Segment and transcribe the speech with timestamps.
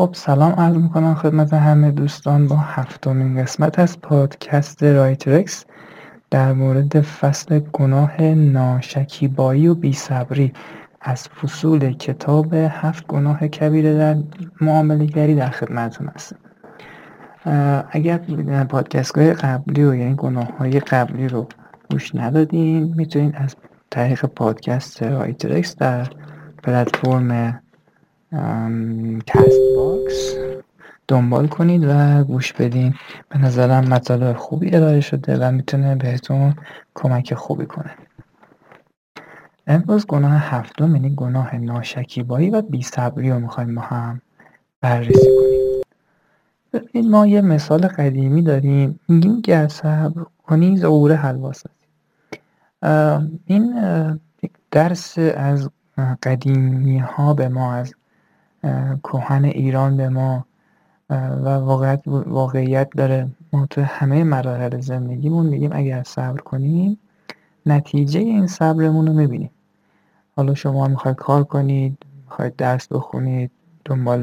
[0.00, 5.64] خب سلام عرض می‌کنم خدمت همه دوستان با هفتمین قسمت از پادکست رایترکس
[6.30, 10.52] در مورد فصل گناه ناشکیبایی و بیصبری.
[11.00, 14.16] از فصول کتاب هفت گناه کبیره در
[14.60, 16.36] معامله گری در خدمتتون هستم.
[17.90, 18.18] اگر
[18.68, 21.46] پادکست های قبلی و یعنی گناه های قبلی رو
[21.90, 23.56] گوش ندادین می‌تونید از
[23.90, 26.08] طریق پادکست رایترکس در
[26.62, 27.60] پلتفرم
[29.26, 30.34] Castbox.
[31.08, 32.94] دنبال کنید و گوش بدین.
[33.28, 36.54] به نظرم مطالب خوبی ارائه شده و می‌تونه بهتون
[36.94, 37.90] کمک خوبی کنه.
[39.66, 44.20] امروز گناه هفتم یعنی گناه ناشکیبایی و بیصبری رو می‌خوایم ما هم
[44.80, 45.82] بررسی کنیم.
[46.72, 49.00] ببینید ما یه مثال قدیمی داریم.
[49.08, 51.62] میگیم گر صبر کنی ز غوره حلواس
[53.46, 53.74] این
[54.70, 55.70] درس از
[56.22, 57.94] قدیمی ها به ما از
[59.02, 60.44] کهن ایران به ما
[61.10, 63.28] و واقعیت, واقعیت داره.
[63.52, 66.98] ما تو همه مراحل زندگیمون میگیم اگر صبر کنیم
[67.66, 69.50] نتیجه این صبرمون رو می‌بینیم.
[70.36, 73.50] حالا شما می‌خواید کار کنید می‌خواید درس بخونید
[73.84, 74.20] دنبال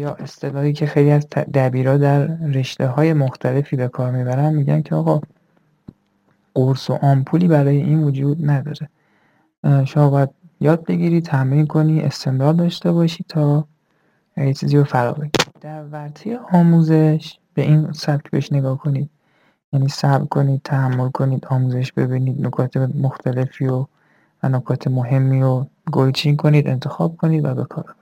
[0.00, 4.94] یا اصطلاحی که خیلی از دبیرا در رشته های مختلفی به کار می‌برن میگن که
[4.94, 5.20] آقا
[6.54, 8.88] قرص و آمپولی برای این وجود نداره.
[9.84, 10.28] شما باید
[10.60, 13.64] یاد بگیری تمرین کنی استمرار داشته باشی تا
[14.36, 15.30] یه چیزی رو فرا بگیری.
[15.60, 19.10] در ورطه آموزش به این سبک بهش نگاه کنید.
[19.72, 23.86] یعنی صبر کنید تحمل کنید آموزش ببینید نکات مختلفی و
[24.42, 27.94] نکات مهمی رو گلچین کنید انتخاب کنید و به کار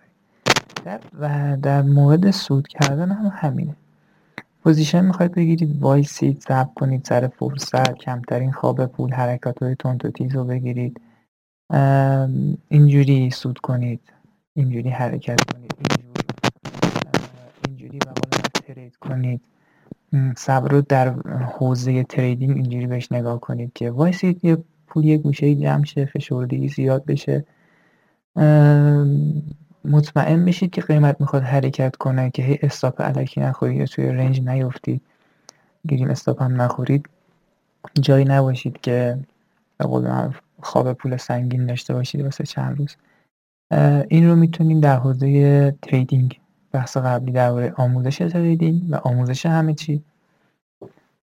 [0.84, 3.76] در و در مورد سود کردن هم همینه.
[4.64, 9.76] position می‌خواید بگیرید وایسید صبر کنید سر فرصت کمترین خواب پول حرکات های
[10.30, 11.00] رو بگیرید.
[12.68, 14.00] اینجوری سود کنید
[14.54, 16.08] اینجوری حرکت کنید اینجوری
[17.68, 17.98] اینجوری
[18.66, 19.40] trade کنید.
[20.36, 21.14] صبر رو در
[21.58, 26.68] حوزه trading اینجوری بهش نگاه کنید که وایسید یه پول یه گوشه جمع شه فشردگی
[26.68, 27.44] زیاد بشه.
[29.84, 34.40] مطمئن بشید که قیمت می‌خواد حرکت کنه که هی stop الکی نخورید یا توی range
[34.40, 35.02] نیفتید.
[35.88, 37.08] گیریم stop هم نخورید.
[38.00, 39.18] جایی نباشید که
[39.78, 40.06] به قول
[40.60, 42.96] خواب پول سنگین داشته باشید واسه چند روز.
[44.08, 46.40] این رو می‌تونید در حوزه trading
[46.72, 50.04] بحث قبلی درباره آموزش trading و آموزش همه چی.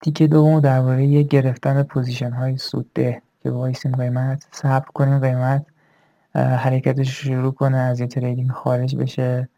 [0.01, 5.65] تیکه دوم درباره گرفتن position های سودده که وایسیم قیمت صبر کنیم قیمت.
[6.35, 9.49] حرکتش شروع کنه از یه trading خارج بشه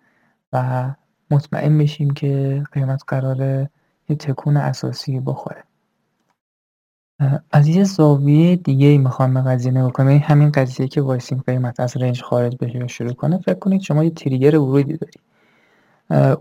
[0.54, 0.90] و
[1.32, 3.70] مطمئن بشیم که قیمت قراره
[4.10, 5.64] یه تکون اساسی بخوره.
[7.52, 10.08] از یه زاویه دیگه ای می‌خوام به قضیه نگاه کنم.
[10.08, 13.38] همین قضیه که وایسیم قیمت از range خارج بشه و شروع کنه.
[13.38, 15.14] فکر کنید شما یه trigger ورودی داری.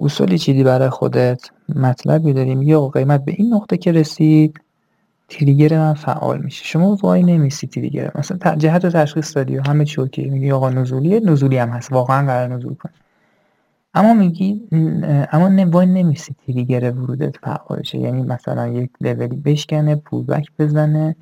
[0.00, 4.60] اصولی چیدی برای خودت مطلبی داریم یا قیمت به این نقطه که رسید
[5.28, 6.64] trigger من فعال میشه.
[6.64, 8.10] شما وای نمیسی trigger.
[8.14, 10.30] مثلا جهت تشخیص دادی و همه چی OK.
[10.30, 11.20] میگی آقا نزولیه.
[11.20, 11.92] نزولی هم هست.
[11.92, 12.92] واقعا قرار نزول کنه
[13.94, 14.68] اما میگی
[15.32, 21.16] اما وای نمیسی تریگر ورودت فعال یعنی مثلا یک لولی بشکنه پولبک بزنه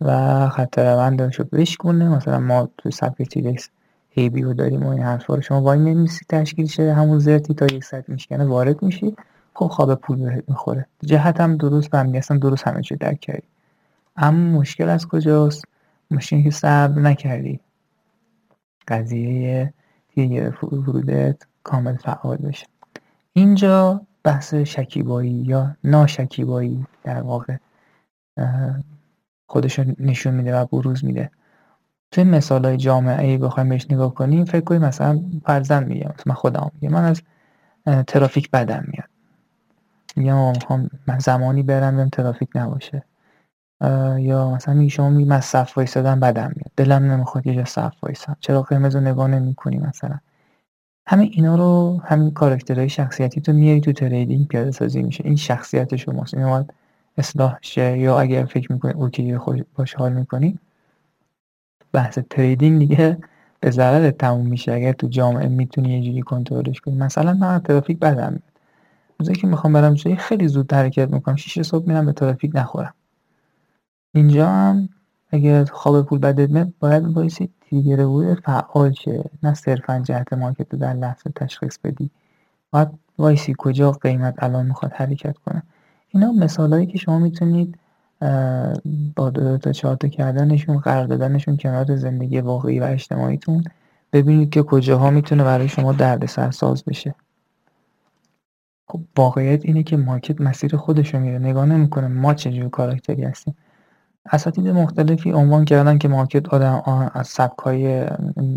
[0.00, 3.68] و خط روندش رو بشکنه مثلا ما تو صفحه تیرکس
[4.10, 5.40] هیبی رو داریم و این حرفا رو.
[5.40, 9.16] شما وای نمیسی تشکیل شه همون زرتی تا یک ساعت میشکنه وارد میشی.
[9.54, 10.86] خب خواب پول بهت می‌خوره.
[11.04, 13.48] جهت هم درست به اصلا درست همه چی درک کردی.
[14.16, 15.64] اما مشکل از کجاست؟
[16.10, 17.60] مشکل که صبر نکردی.
[18.88, 19.74] قضیه
[20.14, 22.66] دیگه ورودت کامل فعال بشه.
[23.32, 27.56] اینجا بحث شکیبایی یا ناشکیبایی در واقع
[29.46, 31.30] خودش نشون میده و بروز میده.
[32.10, 36.34] توی مثال های جامعه ای بخوایم بهش نگاه کنیم فکر کنیم مثلا فرزن میگم مثلا
[36.34, 37.22] خودم میگم من از
[38.06, 39.08] ترافیک بدم میاد.
[40.16, 43.02] میگم می‌خوام من زمانی برم بهم ترافیک نباشه.
[44.18, 46.70] یا مثلا میگه شما میگی من صف وایسادم بدم میاد.
[46.76, 50.18] دلم نمی‌خواد یه جا صف وایسم چراغ قرمز رو نگاه نمی‌کنی مثلا؟
[51.10, 55.96] همه اینا رو همین کاراکترهای شخصیتی تو میاری تو trading پیاده سازی میشه این شخصیت
[55.96, 56.34] شماست.
[56.34, 56.74] این باید
[57.18, 57.98] اصلاح شه.
[57.98, 59.38] یا اگر فکر می‌کنی OK
[59.74, 60.58] باهاش حال می‌کنی
[61.92, 63.18] بحث trading دیگه
[63.60, 64.72] به ضرر تموم میشه.
[64.72, 66.94] اگر تو جامعه می‌تونی یه جوری کنترلش کنی.
[66.94, 68.42] مثلا من ترافیک بدم میاد.
[69.18, 71.36] روزی که می‌خوام برم جایی خیلی زود حرکت می‌کنم.
[71.36, 72.94] شیش صبح میرم به ترافیک نخورم.
[74.14, 74.88] اینجا هم
[75.30, 80.72] اگر خواب پول بدت میاد باید بایستی trigger بود فعال شه نه صرفا جهت market
[80.72, 82.10] رو در لحظه تشخیص بدی.
[82.70, 82.88] باید
[83.18, 85.62] وایسی کجا قیمت الان می‌خواد حرکت کنه.
[86.08, 87.78] اینا مثال هایی که شما می‌تونید
[89.16, 93.64] با دو تا کردنشون قرار دادنشون کنار زندگی واقعی و اجتماعیتون
[94.12, 97.14] ببینید که کجاها می‌تونه برای شما دردسر ساز بشه.
[98.88, 101.38] خب واقعیت اینه که market مسیر خودش رو میره.
[101.38, 103.56] نگاه نمی‌کنه ما چه کاراکتری هستیم.
[104.32, 107.82] اساتید مختلفی عنوان کردن که مارکت آدم از سبکای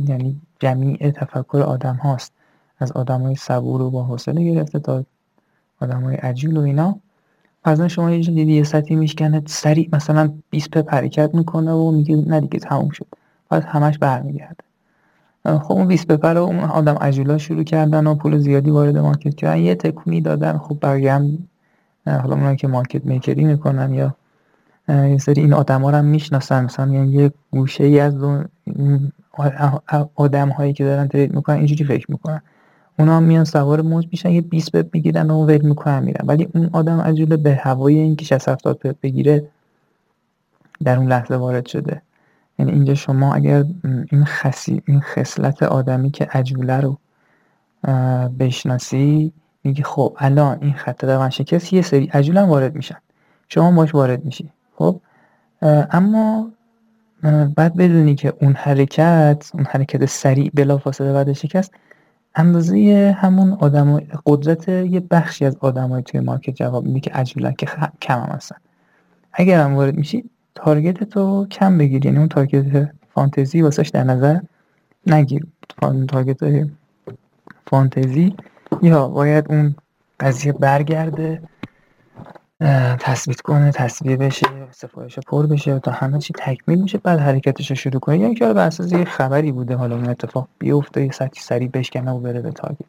[0.08, 2.34] یعنی جمیع تفکر آدم هاست.
[2.80, 5.04] از آدم های صبور و با حوصله گرفته تا
[5.82, 7.00] آدم های عجیل و اینا.
[7.66, 12.16] مثلا شما یه دیدی یه سطحی میشکنه سریع مثلا 20 پپ حرکت می‌کنه و میگه
[12.16, 13.08] نه دیگه تموم شد.
[13.50, 14.64] بعد همش برمیگرده.
[15.46, 19.36] خب اون 20 پپ رو اون آدم عجولا شروع کردن و پول زیادی وارد مارکت
[19.36, 19.60] کردن.
[19.60, 20.58] یه تکونی دادن.
[20.58, 21.38] خب بقیه هم
[22.06, 24.16] حالا اونایی که مارکت میکری می‌کنن یا
[24.92, 28.16] یه سری این آدم ها رو هم می‌شناسن مثلا یعنی یه گوشه ای از
[30.16, 32.42] آدم هایی که دارن ترید می‌کنن اینجوری فکر می‌کنن.
[33.00, 36.26] اونا هم میان سوار موج میشن یه 20 پپ می‌گیرن و ول می‌کنن میرن.
[36.28, 39.48] ولی اون آدم عجوله به هوای اینکه 60 70 پپ بگیره
[40.84, 42.02] در اون لحظه وارد شده.
[42.60, 43.66] یعنی اینجا شما اگر
[44.12, 46.98] این خسی این خصلت آدمی که عجوله رو
[48.40, 49.34] بشناسی
[49.64, 52.98] میگی خب الان این خط روان شکست یه سری عجوله وارد میشن.
[53.48, 54.50] شما باش وارد میشی.
[54.82, 55.02] خب
[55.92, 56.52] اما
[57.56, 61.72] بعد بدونی که اون حرکت اون حرکت سریع بلافاصله بعد شکست
[62.36, 67.68] اندازه همون آدم قدرت یه بخشی از آدمای توی مارکت جواب میده که عجولن که
[68.02, 68.56] کم هم هستن.
[69.34, 70.24] اگر هم وارد میشی
[70.56, 74.40] تارگت تو کم بگیر یعنی اون تارگت فانتزی واسش در نظر
[75.08, 75.46] نگیر.
[76.08, 76.68] تارگت
[77.68, 78.36] فانتزی
[78.82, 79.76] یا باید اون
[80.20, 81.42] قضیه برگرده
[83.00, 87.76] تثبیت کنه تصویه بشه سفارش پر بشه تا همه چی تکمیل میشه بعد حرکتش رو
[87.76, 88.20] شروع کنه.
[88.20, 92.12] یعنی که بر اساس یه خبری بوده حالا اون اتفاق بیفته یه سطحی سریع بشکنه
[92.12, 92.86] و بره به تارگت.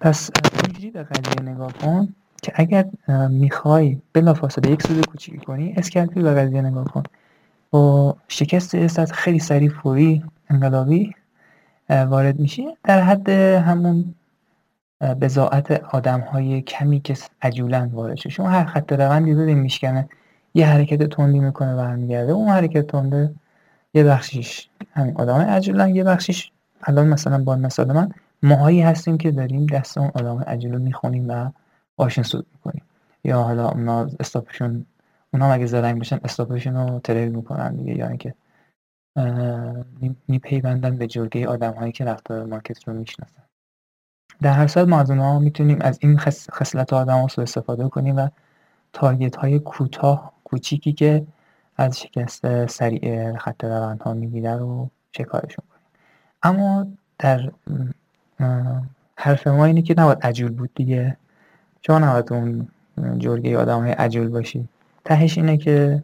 [0.00, 0.30] پس
[0.64, 2.08] اینجوری به قضیه نگاه کن
[2.42, 2.84] که اگر
[3.30, 7.02] می‌خوای بلافاصله یک سود کوچیکی کنی اسکلپی به قضیه نگاه کن.
[7.70, 11.14] با شکست سطح خیلی سریع فوری انقلابی
[11.90, 14.14] وارد میشی در حد همون
[15.02, 15.70] بزاعت
[16.32, 20.08] های کمی که عجولن وارد شما هر خط روندی ببین میشکنه.
[20.54, 22.32] یه حرکت تندی می‌کنه برمیگرده.
[22.32, 23.34] اون حرکت تنده
[23.94, 26.52] یه بخشیش همین آدم عجولن یه بخشیش
[26.82, 28.10] الان مثلا با مثال من
[28.42, 31.50] ماهایی هستیم که داریم دست اون آدم عجول می‌خونیم و
[31.96, 32.82] باشون سود می‌کنیم.
[33.24, 34.86] یا حالا اونا استاپشون
[35.32, 37.94] اونا اگه زرنگ باشن استاپشون رو تریل می‌کنن دیگه.
[37.94, 38.34] یا اینکه
[40.28, 43.42] میپیوندن به جرگه آدم هایی که رفتار مارکت رو می‌شناسن.
[44.42, 46.18] در هر صورت ما از اونها می‌تونیم از این
[46.50, 48.28] خصلت آدم سو استفاده کنیم و
[48.92, 51.26] تارگت های کوتاه کوچیکی که
[51.76, 55.86] از شکست سریع خط روند ها می‌گیره رو شکارشون کنیم.
[56.42, 56.86] اما
[57.18, 57.50] در
[59.16, 61.16] حرف ما اینه که نباید عجول بود دیگه.
[61.86, 62.68] شما نباید اون
[63.18, 64.68] جرگه آدم های عجول باشی.
[65.04, 66.02] تهش اینه که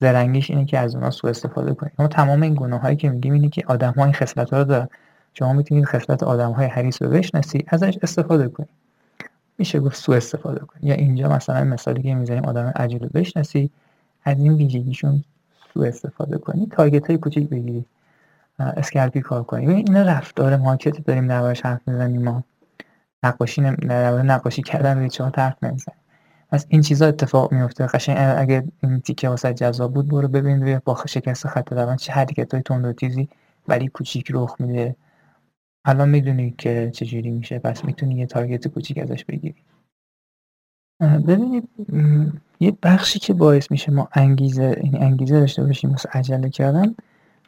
[0.00, 1.92] زرنگیش اینه که از اونها سو استفاده کنیم.
[1.98, 4.64] اما تمام این گناه هایی که میگیم اینه که آدم ها این خصلت ها رو
[4.64, 4.88] دارن.
[5.38, 8.68] شما می‌تونید خصلت آدم های حریص رو بشناسی ازش استفاده کنید.
[9.58, 10.84] میشه گفت سو استفاده کنید.
[10.84, 13.70] یا اینجا مثلا مثالی که می‌زنیم آدم عجیل رو بشناسی
[14.24, 15.24] از این ویژگیشون
[15.74, 17.84] سو استفاده کنی تارگت های کوچیک بگیری
[18.58, 22.44] اسکلپی کار کنی این رفتار مارکت داریم دربارش حرف می‌زنیم ما.
[23.22, 25.98] نقاشی نقاشی کردن روی چهار حرف نمی‌زنیم
[26.50, 30.80] از این چیزا اتفاق میفته قشنگ اگه این تیکه واسه جذاب بود برو ببین روی
[30.84, 33.28] با شکست خط روند چه حرکت های تند و تیزی
[33.68, 34.96] ولی کوچیک رخ میده.
[35.86, 39.62] الان می‌دونی که چجوری میشه پس می‌تونی یه تارگت کوچیک ازش بگیری.
[41.00, 41.68] ببینید
[42.60, 46.94] یه بخشی که باعث میشه ما انگیزه یعنی انگیزه داشته باشیم مثل عجله کردن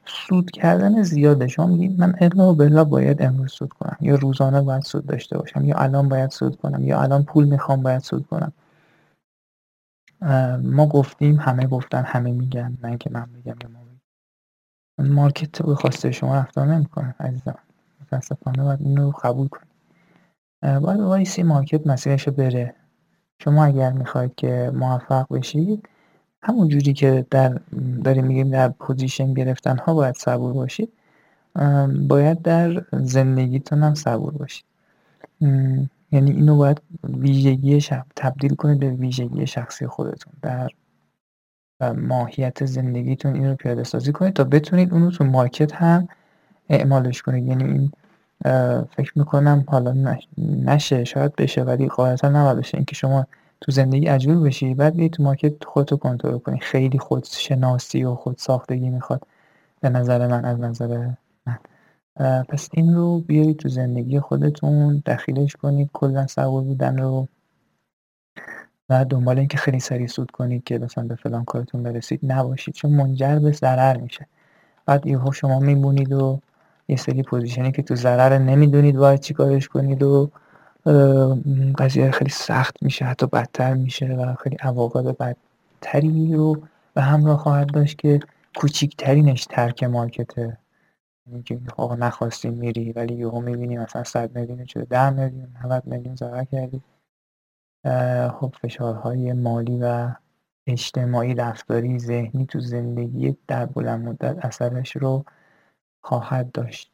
[0.07, 1.49] سود کردن زیاده.
[1.49, 5.39] شما میگید من الا و بلا باید امروز سود کنم یا روزانه باید سود داشته
[5.39, 8.53] باشم یا الان باید سود کنم یا الان پول می‌خوام باید سود کنم.
[10.63, 13.81] ما گفتیم همه گفتن همه میگن نه که من میگم یا ما
[14.99, 17.59] میگم market به خواسته شما رفتار نمی‌کنه عزیزم.
[18.13, 19.69] متاسفانه باید اینو قبول کنید
[20.83, 22.75] باید وایسی market مسیرش بره.
[23.43, 25.89] شما اگر می‌خواید که موفق بشید
[26.43, 27.61] همون جوری که در
[28.05, 30.93] داریم میگیم در position گرفتن ها باید صبور باشید
[32.09, 34.65] باید در زندگیتون هم صبور باشید.
[36.13, 40.71] یعنی اینو باید ویژگی شب تبدیل کنید به ویژگی شخصی خودتون در
[41.93, 46.09] ماهیت زندگیتون این رو پیاده سازی کنید تا بتونید اونو تو market هم
[46.69, 47.47] اعمالش کنید.
[47.47, 47.93] یعنی این
[48.97, 52.79] فکر می‌کنم حالا نشه شاید بشه ولی قاعدتا نباید بشه.
[52.79, 53.27] اینکه شما
[53.61, 56.61] تو زندگی عجول بشی بعد بیای تو market خودتو کنترل کنی.
[56.61, 59.23] خیلی خود شناسی و خود ساختگی می‌خواد.
[59.81, 61.11] به نظر من از نظر
[61.47, 61.59] من.
[62.49, 67.29] پس این رو بیایید تو زندگی خودتون دخیلش کنید کلا صبور بودن رو.
[68.91, 72.21] و دنبال اینکه خیلی سریع سود کنید که مثلا به فلان کارتون برسید.
[72.23, 74.27] نباشید چون منجر به ضرر میشه.
[74.87, 76.41] بعد یهو شما میمونید و
[76.89, 80.31] یه سری position ی که تو ضرر نمی‌دونید باید چیکارش کنید و
[81.79, 86.63] قضیه خیلی سخت میشه حتی بدتر میشه و خیلی عواقب بدتری رو
[86.95, 88.21] به همراه خواهد داشت که
[88.57, 90.59] کوچیکترینش ترک مارکته
[91.27, 95.87] یعنی که آقا نخواستی میری ولی یهو می‌بینی مثلا 100 میلیون شده 10 میلیون 90
[95.87, 96.83] میلیون ضرر کردی.
[98.31, 100.11] خب فشارهای مالی و
[100.67, 105.25] اجتماعی رفتاری ذهنی تو زندگی در بلند مدت اثرش رو
[106.09, 106.91] خواهد داشت.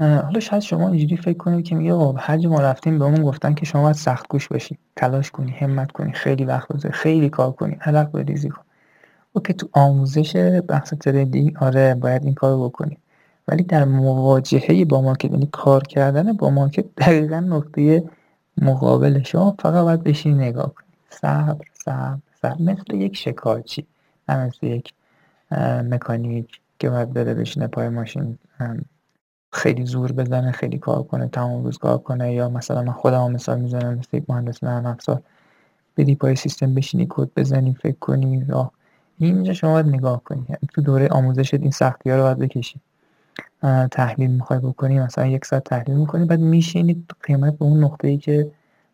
[0.00, 3.66] حالا شاید شما اینجوری فکر کنید که میگه خب هر ما رفتیم بهمون گفتن که
[3.66, 7.78] شما باید سخت کوش باشی تلاش کنی همت کنی خیلی وقت بذاری خیلی کار کنی
[7.80, 8.62] عرق بریزی کن.
[9.32, 10.36] OK تو آموزش
[10.68, 12.98] بحث trading آره باید این کار بکنی.
[13.48, 18.04] ولی در مواجهه با market یعنی کار کردن با market دقیقا نقطه
[18.58, 20.86] مقابل شما فقط باید بشین نگاه کنی.
[21.10, 22.62] صبر صبر صبر.
[22.62, 23.86] مثل یک شکارچی.
[24.28, 24.94] نه مثل یک
[25.90, 26.60] مکانیک.
[26.78, 28.38] که باید بره بشینه پای ماشین
[29.52, 32.32] خیلی زور بزنه خیلی کار کنه تمام روز کار کنه.
[32.32, 35.22] یا مثلا من خودم مثال می‌زنم مثل یک مهندس نرم افزار.
[35.96, 38.70] بدی پای سیستم بشینی کد بزنی فکر کنی یا
[39.18, 40.46] اینجا شما باید نگاه کنی.
[40.48, 42.80] یعنی تو دوره آموزشت این سختی ها رو باید بکشی.
[43.90, 48.16] تحلیل می‌خوای بکنی مثلا یک ساعت تحلیل می‌کنی بعد میشینی قیمت به اون نقطه ای
[48.16, 48.50] که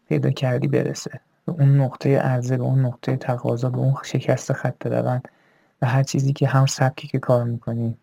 [0.09, 1.21] پیدا کردی برسه.
[1.47, 5.29] به اون نقطه عرضه به اون نقطه تقاضا به اون شکست خط روند.
[5.83, 7.97] و هر چیزی که هم سبکی که کار می‌کنی.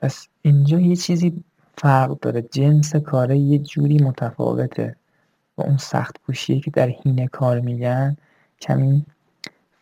[0.00, 1.44] پس اینجا یه چیزی
[1.78, 2.42] فرق داره.
[2.42, 4.96] جنس کاره یه جوری متفاوته.
[5.56, 8.16] با اون سخت پوشیه که در حین کار میگن
[8.60, 9.06] کمی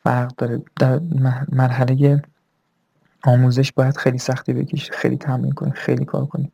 [0.03, 0.63] فرق داره.
[0.77, 1.01] در
[1.53, 2.23] مرحله
[3.25, 6.53] آموزش باید خیلی سختی بکشی خیلی تمرین کنی خیلی کار کنی.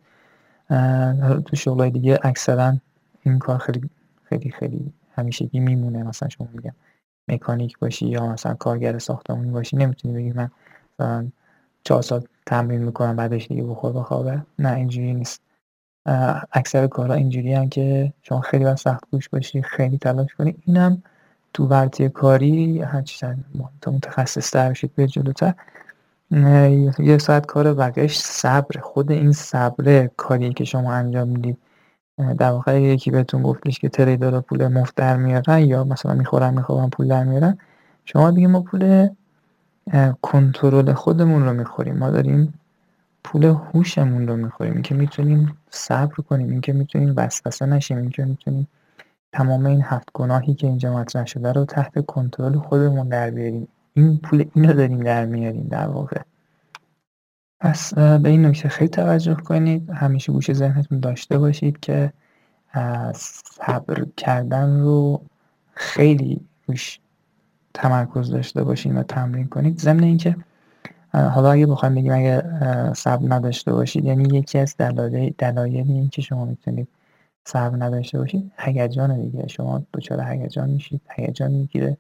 [1.45, 2.77] تو شغلای دیگه اکثرا
[3.23, 3.91] این کار خیلی
[4.25, 6.73] خیلی خیلی همیشگی میمونه مثلا شما میگم.
[7.29, 10.51] مکانیک باشی یا مثلا کارگر ساختمانی باشی نمی‌تونی بگی من
[11.01, 11.29] مثلا
[11.85, 15.41] چهار سال تمرین می‌کنم بعدش دیگه بخور بخوابه نه اینجوری نیست.
[16.53, 20.57] اکثر کارها اینجوری هم که شما خیلی باید سخت گوش باشی خیلی تلاش کنی.
[20.67, 21.03] اینم
[21.55, 23.27] تو ورطه کاری هرچی
[23.81, 25.55] تو متخصص تر بشید به جلوتر
[26.99, 31.59] یه ساعت کار بقیهش صبر خود این صبره کاری که شما انجام می‌دید.
[32.17, 36.89] در واقع یکی بهتون گفتش که تریدر پول مفت در میارن یا مثلا می‌خورن میخوابن
[36.89, 37.59] پول در میارن.
[38.05, 39.09] شما دیگه ما پول
[40.23, 41.97] کنترل خودمون رو می‌خوریم.
[41.97, 42.55] ما داریم
[43.25, 44.73] پول هوشمون رو می‌خوریم.
[44.73, 48.69] اینکه می‌تونیم صبر کنیم اینکه می‌تونیم وسوسه نشیم اینکه می‌تونیم
[49.33, 53.69] تمام این هفت گناهی که اینجا مطرح شده رو تحت کنترل خودمون در بیاریم.
[53.95, 56.21] این پول اینو داریم در میاریم در واقع.
[57.61, 59.91] پس به این نکته خیلی توجه کنید.
[59.91, 62.13] همیشه گوش ذهنتون داشته باشید که
[63.15, 65.21] صبر کردن رو
[65.73, 66.99] خیلی روش
[67.75, 69.81] تمرکز داشته باشید و تمرین کنید.
[69.81, 70.37] ضمن اینکه
[71.13, 72.43] حالا اگه بخوایم بگیم اگه
[72.95, 76.89] صبر نداشته باشید یعنی یکی از دلایل دلایل این که شما می‌تونید
[77.45, 79.47] صبر نداشته باشید هیجان دیگه.
[79.47, 81.97] شما دچار هیجان میشید هیجان می‌گیره.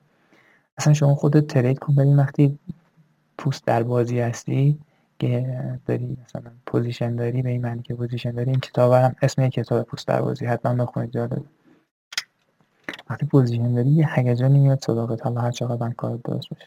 [0.79, 1.95] اصلا شما خودت trade کن.
[1.95, 2.59] ببین وقتی
[3.39, 4.79] پوست در بازی هستی
[5.19, 9.49] که داری مثلا position داری به این معنی که position داری این کتاب هم اسم
[9.49, 11.43] کتاب پوست در بازی حتما بخونید جالب
[13.11, 16.67] وقتی position داری یه هیجانی میاد سراغت حالا هر چقدر کار درست باشه.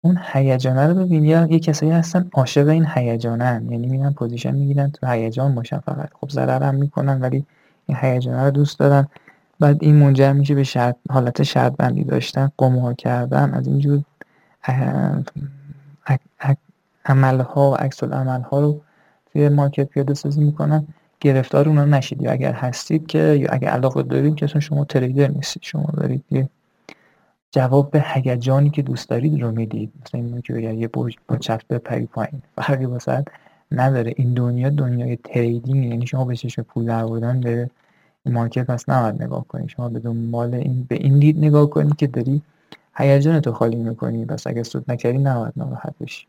[0.00, 4.90] اون هیجانه رو ببین یا یه کسایی هستن عاشق این هیجانن یعنی میرن position می‌گیرن
[4.90, 6.10] تو هیجان باشن فقط.
[6.20, 7.46] خب ضرر هم می‌کنن ولی
[7.86, 9.08] این هیجانه رو دوست دارن.
[9.60, 13.54] بعد این منجر میشه به شرط حالت شرط بندی داشتن قمار کردن.
[13.54, 14.02] از اینجور
[17.04, 18.80] عملها و عکس ها رو
[19.32, 20.86] توی مارکت پیاده سازی می‌کنن.
[21.20, 22.22] گرفتار اونا نشید.
[22.22, 25.62] یا اگر هستید که یا اگر علاقه دارید که شما تریدر نیستید.
[25.62, 26.48] شما دارید یه
[27.52, 29.92] جواب به هیجانی که دوست دارید رو می‌دید.
[30.04, 32.42] مثلا این که یه برج با چرخ بپری پایین.
[32.56, 33.24] فرقی واسه
[33.72, 34.12] نداره.
[34.16, 36.86] این دنیا دنیای تریدینگ یعنی شما به چشم پول
[38.24, 39.68] به مارکت پس نباید نگاه کنی.
[39.68, 42.42] شما به دنبال این به این دید نگاه کنی که داری
[42.96, 44.24] هیجان تو خالی می‌کنی.
[44.24, 46.26] پس اگه سود نکردی نباید ناراحت بشی.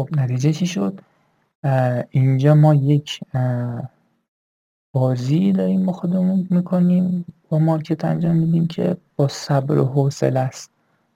[0.00, 1.00] خب نتیجه چی شد؟
[2.10, 3.20] اینجا ما یک
[4.92, 10.70] بازی داریم با خودمون می‌کنیم با مارکت انجام میدیم که با صبر و حوصله است.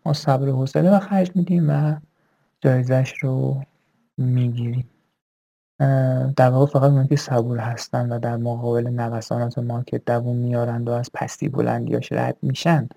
[0.07, 1.97] ما صبر و حوصله و خرج میدیم و
[2.61, 3.62] جایزش رو
[4.19, 4.91] می‌گیریم.
[6.37, 10.93] در واقع فقط اون که صبور هستن و در مقابل نوسانات مارکت دووم میارند و
[10.93, 12.88] از پستی بلندیاش رد میشن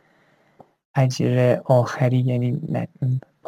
[0.96, 2.62] اجر آخری یعنی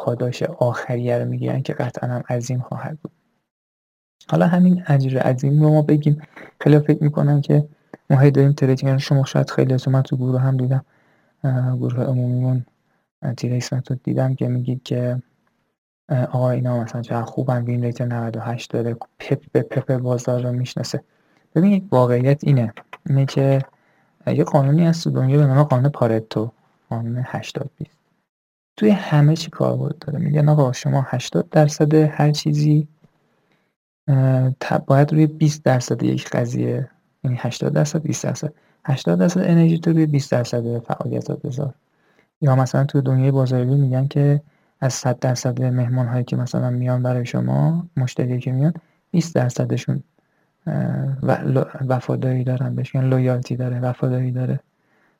[0.00, 3.12] پاداش آخری رو می‌گیرن که قطعا هم عظیم خواهد بود.
[4.30, 6.22] حالا همین اجر عظیم رو ما بگیم.
[6.60, 7.68] خیلی فکر می‌کنم که
[8.10, 10.84] ما هی داریم تریدینگ شما شاید خیلی از من تو گروه هم دیدم.
[11.76, 12.66] گروه عمومیمون
[13.36, 15.22] تیر اسمت رو دیدم که میگید که
[16.08, 21.02] آقا اینا مثلا چقدر خوبن وین ریت 98 داره پپ به پپ بازار رو می‌شناسه.
[21.54, 22.74] ببین یک واقعیت اینه.
[23.06, 23.62] اینه که
[24.26, 26.52] یه قانونی هست تو دنیا به نام قانون پارتو
[26.88, 27.99] قانون 80 20
[28.80, 30.18] توی همه چی کاربرد داره.
[30.18, 32.88] میگن آقا شما 80 درصد هر چیزی
[34.86, 36.88] باید روی 20 درصد یک قضیه
[37.24, 38.52] یعنی 80 درصد 20 درصد.
[38.84, 41.74] 80 درصد انرژی تو روی 20 درصد فعالیت بذار.
[42.40, 44.40] یا مثلا تو دنیای بازاریابی میگن که
[44.80, 48.74] از 100 درصد مهمان هایی که مثلا میان برای شما مشتری که میان
[49.10, 50.02] 20 درصدشون
[51.88, 54.60] وفاداری دارن بهش میگن لویالتی داره وفاداری داره.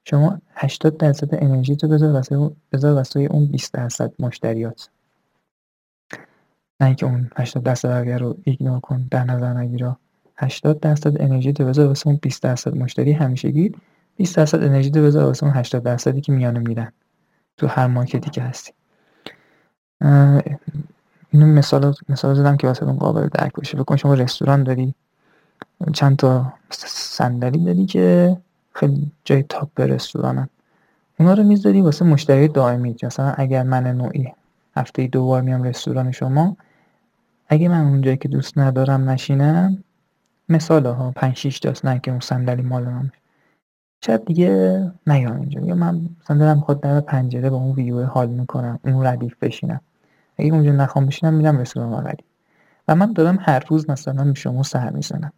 [0.05, 4.89] شما 80 درصد انرژی تو بذار واسه بذار واسه اون 20 درصد مشتریات.
[6.81, 9.97] نه اون 80 درصد اگر رو ایگنور کن در نظر نگیره
[10.37, 13.13] 80 درصد انرژی تو بذار واسه اون 20 درصد مشتری.
[13.13, 13.73] همیشگی
[14.17, 16.93] 20 درصد انرژی تو بذار واسه اون 80 درصدی که میانه میرن
[17.57, 18.73] تو هر مارکتی که هستی.
[21.31, 24.95] اینو مثال مثال زدم که واسه اون قابل درک باشه بکن شما رستوران داری.
[25.93, 28.37] چند تا صندلی داری که
[28.73, 30.49] خیلی جای تاپ رستورانن.
[31.19, 32.97] اونا رو می‌ذاری واسه مشتری دائمی.
[33.03, 34.33] مثلا اگر من نوعی
[34.77, 36.57] هفته دو بار میام رستوران شما
[37.49, 39.85] اگه من اونجایی که دوست ندارم نشینم
[40.49, 43.11] مثال ها پنج شیش تاست نه که اون صندلی مال من
[44.05, 45.61] شاید دیگه نیام اینجا.
[45.61, 49.81] یا من مثلا دارم در پنجره با اون ویو حال می‌کنم اون ردیف بشینم.
[50.39, 52.27] اگه اونجا نخوام بشینم میرم رستوران ردیف.
[52.89, 55.33] و من دارم هر روز مثلا به شما سر می‌زنم.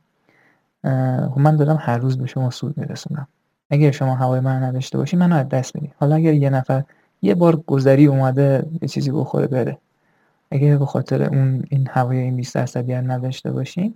[1.37, 3.29] من دارم هر روز به شما سود میرسونم.
[3.71, 6.85] اگر شما هوای من نداشته باشی منو از دست میدی حالا اگر یه نفر
[7.23, 9.79] یه بار گذری اومده یه چیزی بخوره بره.
[10.51, 13.95] اگر به خاطر اون این هوای این 20 درصدی نداشته باشین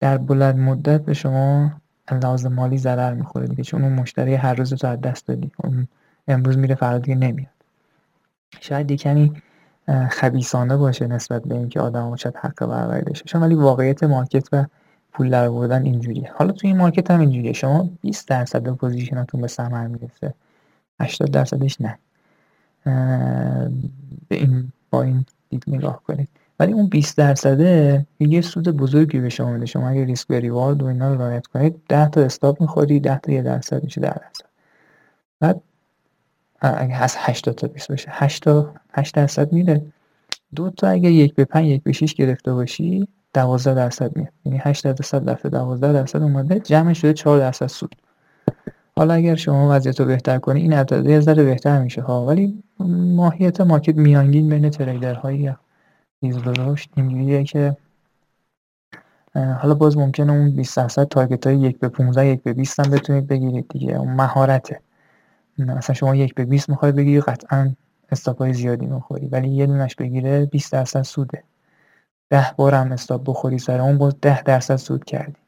[0.00, 1.72] در بلند مدت به شما
[2.12, 3.62] لحاظ مالی ضرر می‌خوره دیگه.
[3.62, 5.50] چون اون مشتری هر روز تو از دست دادی.
[5.64, 5.88] اون
[6.28, 7.50] امروز میره فردا دیگه نمیاد.
[8.60, 9.32] شاید یکمی
[10.10, 14.64] خبیثانه باشه نسبت به اینکه آدم شاید حق برابری داشته ولی واقعیت market و
[15.12, 16.32] پول در آوردن اینجوریه.
[16.34, 17.52] حالا تو این market هم اینجوریه.
[17.52, 20.34] شما 20 درصد position تون به ثمر می‌رسه.
[21.00, 21.98] 80 درصدش نه.
[24.28, 26.28] به این با این دید نگاه کنید.
[26.60, 29.66] ولی اون 20 درصده یه سود بزرگی به شما میده.
[29.66, 33.18] شما اگه ریسک به ریوارد و اینا رو رعایت کنید 10 تا استاپ می‌خوری 10
[33.18, 34.44] تا 1 درصد میشه 10 درصد.
[35.40, 35.60] بعد
[36.60, 38.08] اگه از 80 تا 20 باشه.
[38.10, 39.82] 8 تا 8 درصد میره.
[40.54, 44.32] دو تا اگه یک به 5 یک به 6 گرفته باشی 12 درصد میاد.
[44.44, 47.96] یعنی 8 درصد دفعه 12 درصد اومده جمع شده 4 درصد سود.
[48.96, 52.26] حالا اگر شما وضعیت رو بهتر کنی این عدد یه ذره بهتر میشه ها.
[52.26, 52.62] ولی
[53.14, 55.54] ماهیت مارکت میانگین بین تریدرهایی
[56.22, 57.76] ریز رشد اینجوریه که
[59.34, 62.90] حالا باز ممکنه اون 20 درصد تارگت های 1 به 15 1 به 20 هم
[62.90, 63.96] بتونید بگیرید دیگه.
[63.96, 64.80] اون مهارته.
[65.58, 67.74] مثلا شما 1 به 20 می‌خوای بگیری قطعا
[68.12, 71.42] استاپ های زیادی می‌خوری ولی یه دونش بگیره 20 درصد سوده.
[72.30, 75.40] ده بار هم استاپ بخوری سر اون باز ده درصد سود کردی.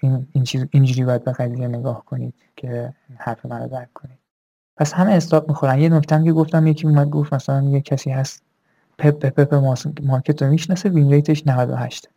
[0.00, 4.18] این, این چیز اینجوری باید به قضیه نگاه کنید که حرف من رو درک کنید.
[4.76, 5.78] پس همه stop می‌خورن.
[5.78, 8.42] یه نکته که گفتم یکی اومد گفت مثلا یه کسی هست
[8.98, 9.54] پپ پپ
[10.02, 12.08] market رو می‌شناسه win rate ش 98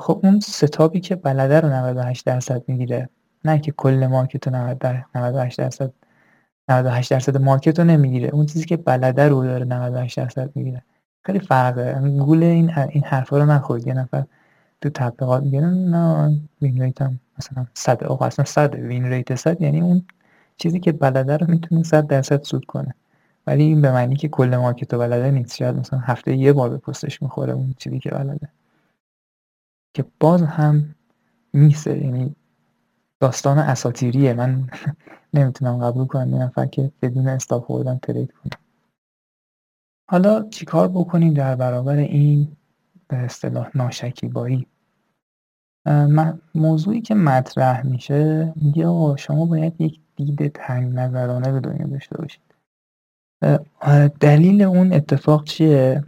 [0.00, 3.08] خب اون setup ی که بلده رو 98 درصد می‌گیره
[3.44, 4.54] نه که کل market رو
[5.14, 5.92] 98 درصد
[6.68, 8.28] 98 درصد market رو نمی‌گیره.
[8.28, 10.82] اون چیزی که بلده رو داره 98 درصد می‌گیره.
[11.26, 12.10] خیلی فرقه.
[12.18, 14.24] گول این این حرفا رو نخورید یه نفر
[14.80, 19.62] تو تبلیغات میگه نه win rate هم مثلا 100 آقا اصلا 100 win rate 100
[19.62, 20.06] یعنی اون
[20.58, 22.94] چیزی که بلده رو می‌تونه 100 درصد سود کنه.
[23.46, 25.56] ولی این به معنی که کل market رو بلده نیست.
[25.56, 28.48] شاید مثلا هفته یه بار به پستش می‌خوره اون چیزی که بلده.
[29.94, 30.94] که باز هم
[31.52, 31.98] miss ه.
[31.98, 32.36] یعنی
[33.20, 34.34] داستان اساطیریه.
[34.34, 34.70] من
[35.34, 38.63] نمی‌تونم قبول کنم یه نفر که بدون stop خوردن trade کنه.
[40.06, 42.56] حالا چیکار بکنیم در برابر این
[43.08, 44.66] به اصطلاح ناشکیبایی؟
[46.54, 52.16] موضوعی که مطرح میشه میگه آقا شما باید یک دید تنگ نظرانه به دنیا داشته
[52.18, 52.42] باشید.
[54.20, 56.04] دلیل اون اتفاق چیه؟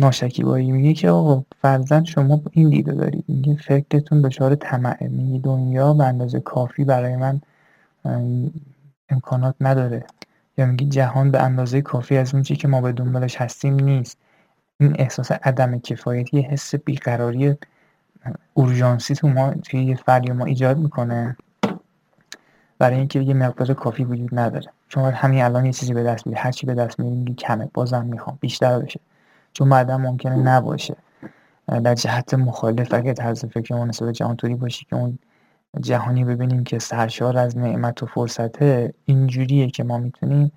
[0.00, 0.72] ناشکیبایی.
[0.72, 3.24] میگه که آقا فرزن شما این دیده دارید.
[3.28, 5.08] میگه فکرتون دچار طمعه.
[5.08, 7.40] میگه دنیا به اندازه کافی برای من
[9.08, 10.04] امکانات نداره.
[10.58, 14.18] یا میگی جهان به اندازه کافی از اون که ما به دنبالش هستیم نیست.
[14.80, 17.56] این احساس عدم کفایتی یه حس بیقراری
[18.54, 21.36] اورژانسی تو ما توی یه فردی ما ایجاد می‌کنه.
[22.78, 24.66] برای اینکه یه مقدار کافی وجود نداره.
[24.88, 27.70] شما همین الان یه چیزی به دست میدی هر چی به دست میدی کمه.
[27.74, 28.38] بازم می‌خوام.
[28.40, 29.00] بیشتر بشه.
[29.52, 30.96] چون بعدا ممکنه نباشه.
[31.84, 35.18] در جهت مخالف اگه طرز فکر ما نسبت جهان طوری باشی که اون
[35.80, 40.52] جهانی ببینیم که سرشار از نعمت و فرصته اینجوریه که ما می‌تونیم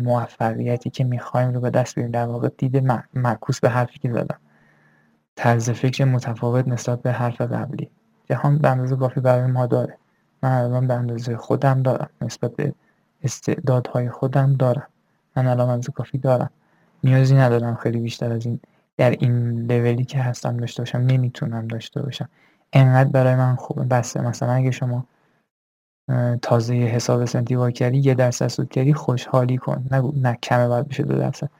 [0.00, 2.12] موفقیتی که می‌خوایم رو به دست بیاریم.
[2.12, 2.76] در واقع دید
[3.14, 4.38] معکوس به حرفی که زدم.
[5.36, 7.90] طرز فکر متفاوت نسبت به حرف قبلی.
[8.24, 9.98] جهان به اندازه کافی برای ما داره.
[10.42, 12.10] من الان به اندازه خودم دارم.
[12.20, 12.74] نسبت به
[13.22, 14.86] استعدادهای خودم دارم.
[15.36, 16.50] من الان اندازه کافی دارم.
[17.04, 18.60] نیازی ندارم خیلی بیشتر از این
[18.96, 20.98] در این لولی که هستم داشته باشم.
[20.98, 22.28] نمی‌تونم داشته باشم.
[22.72, 23.84] انقدر برای من خوبه.
[23.84, 25.06] بسه مثلا اگه شما
[26.42, 29.86] تازه حساب سنتی کردی یه درصد سود کردی خوشحالی کن.
[29.90, 31.50] نگو نه کمه باید بشه دو درصد.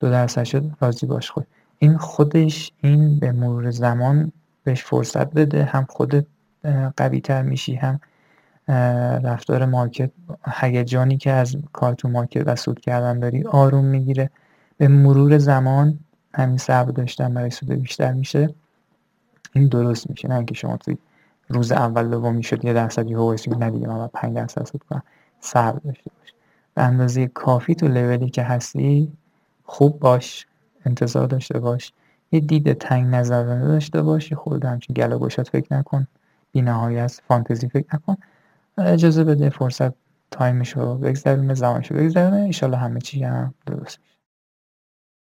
[0.00, 1.46] دو درصد شد راضی باش خود.
[1.78, 4.32] این خودش این به مرور زمان
[4.64, 5.64] بهش فرصت بده.
[5.64, 6.26] هم خودت
[6.96, 8.00] قوی تر میشی هم
[9.24, 10.10] رفتار مارکت
[10.60, 14.30] هیجانی که از کار تو مارکت و سود کردن داری آروم می‌گیره.
[14.76, 15.98] به مرور زمان
[16.34, 18.54] همین صبر داشتن برای سود بیشتر میشه.
[19.52, 20.98] این درست میشه نه اینکه شما توی
[21.48, 25.02] روز اول دوم می‌شد یه درصد یهو وایسی نه دیگه من 5 درصد سود کنم.
[25.40, 26.34] صبر داشته باش.
[26.74, 29.12] به اندازه کافی تو لولی که هستی
[29.64, 30.46] خوب باش
[30.86, 31.92] انتظار داشته باش.
[32.32, 36.06] یه دید تنگ نظر داشته باش یه خورده همچین گل و گشاد فکر نکن.
[36.52, 38.16] بی نهایت فانتزی فکر نکن.
[38.78, 39.94] اجازه بده فرصت
[40.30, 42.42] time شو بگذرونه زمانشو بگذرونه.
[42.42, 44.19] ایشالا همه چی هم درست میشه.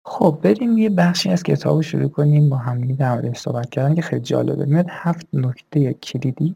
[0.09, 4.03] خب بریم یه بخشی از کتاب شروع کنیم با هم در موردش صحبت کردن که
[4.03, 4.64] خیلی جالبه.
[4.64, 6.55] میاد هفت نکته کلیدی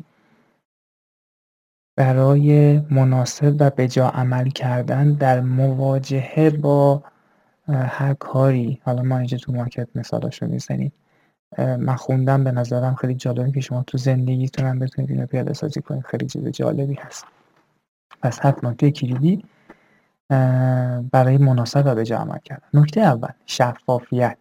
[1.96, 7.02] برای مناسب و به جا عمل کردن در مواجهه با
[7.68, 8.80] هر کاری.
[8.84, 10.92] حالا ما اینجا تو market مثالش رو می‌زنیم
[11.58, 15.82] من خوندم به نظرم خیلی جالبه که شما تو زندگیتون هم بتونید اینو پیاده سازی
[15.82, 16.04] کنید.
[16.04, 17.24] خیلی چیز جالبی هست.
[18.22, 19.44] پس هفت نکته کلیدی.
[21.10, 22.68] برای مناسب و به جا عمل کردن.
[22.74, 24.38] نکته اول شفافیت.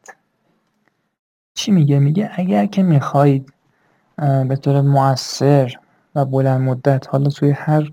[1.53, 3.53] چی میگه؟ میگه اگر که می‌خواهید
[4.17, 5.75] به طور موثر
[6.15, 7.91] و بلند مدت حالا توی هر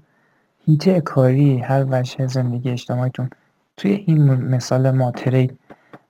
[0.66, 3.30] هیته کاری هر وجه زندگی اجتماعیتون
[3.76, 5.58] توی این مثال ما ترید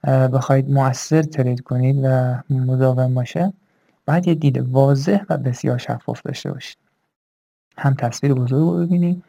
[0.05, 3.53] بخواید موثر ترید کنید و مداوم باشه
[4.07, 6.79] باید یه دید واضح و بسیار شفاف داشته باشید.
[7.79, 9.25] هم تصویر بزرگ رو ببینید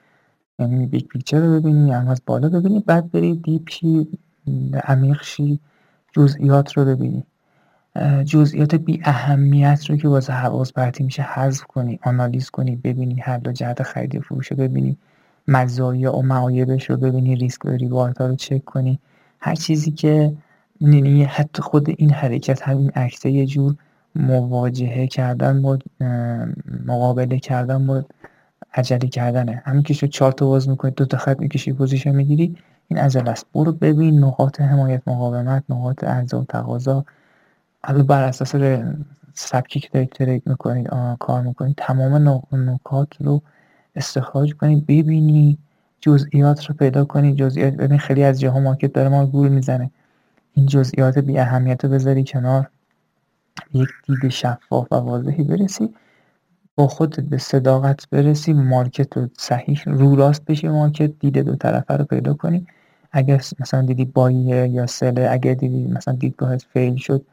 [0.60, 4.08] یعنی big picture رو ببینید هم از بالا ببینید بعد برید deep شی
[4.84, 5.60] عمیق شی
[6.14, 7.26] جزئیات رو ببینید
[8.26, 13.38] جزئیات بی اهمیت رو که واسه حواس پرتی میشه حذف کنی آنالیز کنی ببینی هر
[13.38, 14.98] دو جهت خرید فروش رو ببینی
[15.48, 19.00] مزایا و معایبش رو ببینی ریسک و reward رو چک کنی.
[19.40, 20.34] هر چیزی که
[20.82, 23.76] یعنی حتی خود این حرکت همین عکسه یه جور
[24.16, 25.80] مواجهه کردن با
[26.86, 28.06] مقابله کردن با
[28.74, 29.62] عجله کردنه.
[29.66, 32.56] همین که شد چهار تا باز می‌کنی دو تا خط می‌کشی position می‌گیری
[32.88, 33.46] این عجله است.
[33.54, 37.06] برو ببین نقاط حمایت مقاومت نقاط عرضه و تقاضا.
[37.84, 38.56] حالا بر اساس
[39.34, 43.42] سبکی که دارید trade می‌کنید کار می‌کنید تمام نکات رو
[43.96, 45.58] استخراج کنید ببینی
[46.02, 47.36] جزئیات رو پیدا کنید.
[47.36, 49.92] جزئیات ببین خیلی از جاها market داره ما گول می‌زنه.
[50.54, 52.70] این جزئیات بی اهمیت رو بذاری کنار.
[53.74, 55.94] یک دید شفاف و واضحی برسی.
[56.78, 61.98] با خودت به صداقت برسی market رو صحیح رو راست بشی market دید دو طرفه
[61.98, 62.68] رو پیدا کنی.
[63.14, 67.26] اگر مثلا دیدی buy یه یا sell ه اگر دیدی مثلا دیدگاهت fail شد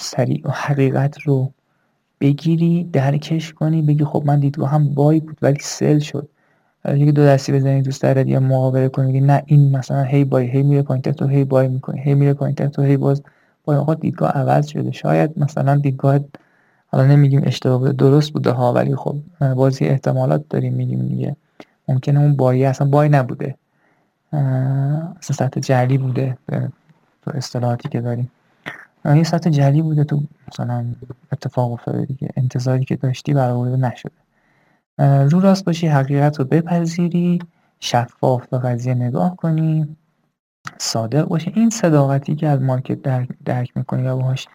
[0.00, 1.52] سریع و حقیقت رو
[2.20, 6.28] بگیری درکش کنی بگی خب من دیدگاه هم buy بود ولی sell شد.
[6.88, 10.62] یکی دو دستی بزنی دوست دارد یا مقابله کنی نه این مثلا هی buy هی
[10.64, 13.22] میره پایین تو هی buy می‌کنی هی میره پایین تو هی باز
[13.64, 14.92] با آقا دیدگاه عوض شده.
[14.92, 16.20] شاید مثلا دیدگاه
[16.92, 19.16] حالا نمیگیم اشتباه بوده درست بوده ها ولی خب
[19.56, 21.36] بازی احتمالات داریم میگیم دیگه.
[21.88, 23.54] ممکنه اون بایی اصلا بای نبوده.
[24.32, 26.38] اصلا سطح جلی بوده
[27.22, 28.30] تو اصطلاحاتی که داریم.
[29.04, 30.84] یه سطح جلی بوده تو مثلا
[31.32, 32.28] اتفاق افتاده دیگه.
[32.36, 34.12] انتظاری که داشتی برآورده نشده.
[35.30, 37.38] رو راست باشی حقیقت رو بپذیری
[37.80, 39.96] شفاف به قضیه نگاه کنی
[40.78, 41.52] صادق باشی.
[41.56, 44.48] این صداقتی که از market درک, درک می‌کنی و باهاش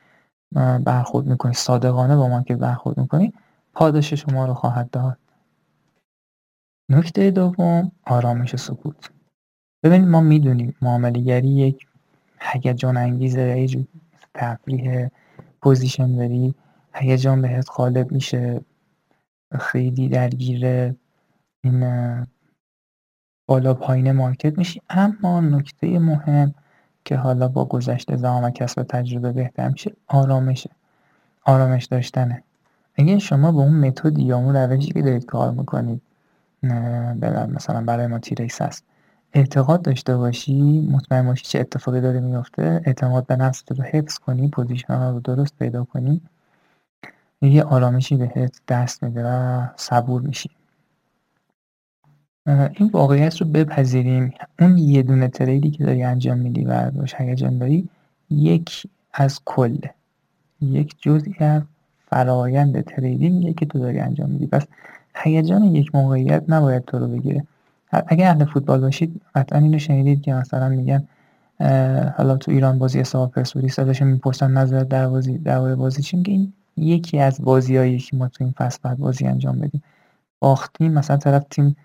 [0.85, 3.33] برخورد می‌کنی صادقانه با market برخورد می‌کنی
[3.73, 5.17] پاداش شما رو خواهد داد.
[6.89, 9.11] نکته دوم آرامش سکوت.
[9.83, 11.87] ببینید ما می‌دونیم معاملهگری یک
[12.39, 13.87] هیجان انگیزه یه
[14.33, 15.07] تفریح
[15.61, 16.55] position داری
[16.93, 18.61] هیجان بهت غالب میشه
[19.59, 20.93] خیلی درگیر
[21.63, 22.25] این
[23.49, 24.81] بالا پایین market میشی.
[24.89, 26.53] اما نکته مهم
[27.07, 30.69] که حالا با گذشت زمان و کسب تجربه بهتر میشه آرامشه.
[31.45, 32.43] آرامش داشتنه.
[32.95, 36.01] اگه شما به اون متد یا اون روشی که دارید کار می‌کنید
[37.53, 38.83] مثلا برای ما تیریس هست.
[39.33, 44.47] اعتقاد داشته باشی مطمئن باشی چه اتفاقی داره میفته اعتماد به نفس رو حفظ کنی
[44.49, 46.21] position رو درست پیدا کنی
[47.41, 50.56] یه آرامشی بهت دست میده و صبور میشی.
[52.47, 54.33] این واقعیت رو بپذیریم.
[54.59, 57.89] اون یه دونه تریدی که داری انجام میدی و باش هیجان داری
[58.29, 59.77] یک از کل.
[60.61, 61.61] یک جزئی از
[62.09, 64.47] فرایند تریدینگ که تو داری انجام میدی.
[64.47, 64.65] پس
[65.15, 67.43] هیجان یک موقعیت نباید تو رو بگیره.
[68.07, 71.07] اگر اهل فوتبال باشید قطعا اینو شنیدید که مثلا میگن
[72.17, 76.31] حالا تو ایران بازی حساب پرسپولیس ازش می‌پرسن نظر در بازی در بازی چی؟ که
[76.31, 79.83] این یکی از بازیایی که ما تو این فصل بعد بازی انجام بدیم.
[80.39, 81.75] باختیم مثلا طرف تیم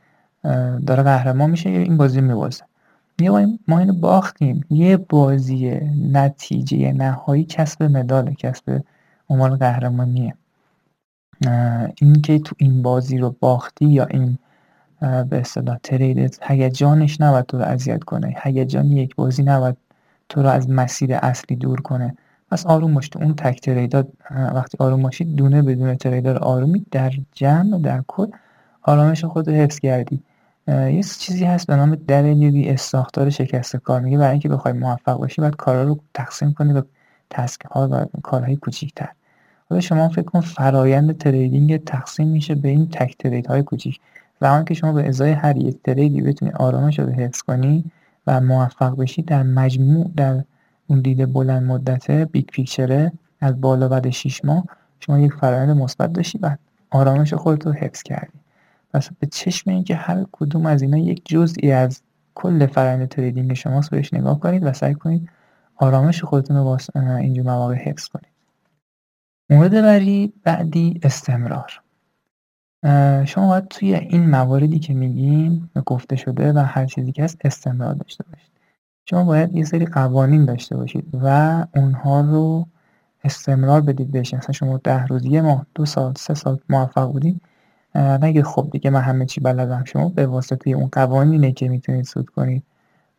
[0.87, 2.64] داره قهرمان میشه این بازی میبازه.
[3.68, 4.64] ما اینو باختیم.
[4.70, 5.81] یه بازی
[6.12, 8.83] نتیجه نهایی کسب مدال کسب
[9.28, 10.35] عنوان قهرمانیه.
[12.00, 14.38] اینکه تو این بازی رو باختی یا این
[15.00, 18.35] به اصطلاح تریدت هیجانش نباید تو رو اذیت کنه.
[18.42, 19.76] هیجان یک بازی نباید
[20.28, 22.16] تو رو از مسیر اصلی دور کنه.
[22.50, 27.78] پس آروم باش اون تک تریدات وقتی آروم باشید دونه بدون تریدر آرومی در جمع
[27.78, 28.26] در کل
[28.83, 30.22] آرامش خود رو حفظ کردی.
[30.68, 34.01] یه چیزی هست به نام WBS ساختار شکست کار.
[34.01, 36.85] میگه برای اینکه بخوای موفق باشی باید کارا رو تقسیم کنی به
[37.31, 39.09] task ها و کارهای کوچیکتر.
[39.70, 44.01] حالا شما فکر کن فرایند trading تقسیم میشه به این تک trade های کوچیک
[44.40, 47.85] زمانی که شما به ازای هر یک trade ی بتونی آرامش رو حفظ کنی
[48.27, 50.44] و موفق بشی در مجموع در
[50.87, 54.64] اون دید بلند مدته big picture ه از بالا بعد 6 ماه
[55.01, 56.57] شما یک فرایند مثبت داشتی و
[56.90, 58.41] آرامش خودت رو حفظ کردی.
[58.94, 62.02] پس به چشم اینکه هر کدوم از اینا یک جزئی از
[62.35, 65.31] کل فرآیند تریدینگ شماست بهش نگاه کنید و سعی کنید
[65.76, 68.33] آرامش خودتون رو با اینجور مواقع حفظ کنید.
[69.50, 71.83] مورد بعدی بعدی استمرار.
[73.24, 77.94] شما باید توی این مواردی که میگیم گفته شده و هر چیزی که هست استمرار
[77.94, 78.52] داشته باشید.
[79.05, 82.66] شما باید یه سری قوانین داشته باشید و اونها رو
[83.24, 84.35] استمرار بدید بهش.
[84.35, 87.40] مثلا شما ده روز یه ماه دو سال سه سال موفق بودید
[87.94, 89.85] نگه خب دیگه من همه چی بلدم.
[89.85, 92.62] شما به واسطه اون قوانینه که می‌تونید سود کنید.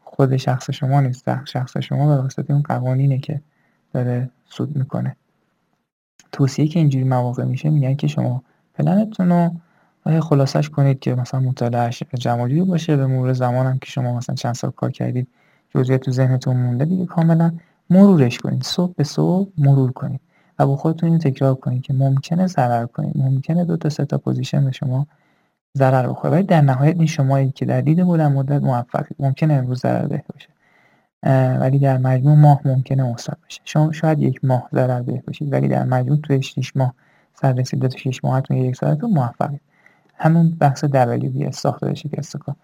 [0.03, 1.45] خود شخص شما نیست.
[1.45, 3.41] شخص شما به واسطه اون قوانینه که
[3.93, 5.15] داره سود می‌کنه.
[6.31, 9.51] توصیه که اینجوری مواقع میشه میگن که شما پلنتون رو
[10.21, 12.95] خلاصش کنید که مثلا مطالعهش جمالی باشه.
[12.95, 15.27] به مرور زمان هم که شما مثلا چند سال کار کردید
[15.69, 17.51] جزئیات تو ذهنتون مونده دیگه کاملا
[17.89, 18.63] مرورش کنید.
[18.63, 20.19] صبح به صبح مرور کنید.
[20.59, 24.17] و با خودتون اینو تکرار کنید که ممکنه ضرر کنید ممکنه دو تا سه تا
[24.17, 25.07] position به شما
[25.77, 26.33] ضرر بخوره.
[26.33, 30.49] ولی در نهایت این شمایی که در دید بلند مدت موفقید ممکنه امروز ضررده باشه.
[31.59, 35.83] ولی در مجموع ماه ممکنه مثبت باشه شما شاید یک ماه ضررده باشید ولی در
[35.83, 36.93] مجموع توی 6 ماه
[37.33, 39.61] سر رسیده تا 6 ماهتون یک سالتون موفقید.
[40.15, 42.55] همون بحث WBS ساختار شکست کار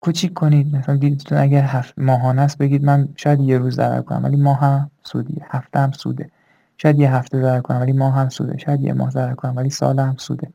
[0.00, 0.76] کوچیک کنید.
[0.76, 4.60] مثلا دیدتون اگر هفت ماهانه است بگید من شاید یه روز ضرر کنم ولی ماه
[4.60, 5.46] هم سودیه.
[5.50, 6.30] هفته هم سوده.
[6.76, 8.58] شاید یه هفته ضرر کنم ولی ماه هم سوده.
[8.58, 10.52] شاید یه ماه ضرر کنم ولی سال هم سوده.